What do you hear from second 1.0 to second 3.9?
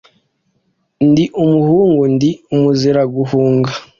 Ndi umuhungu ndi umuziraguhunga,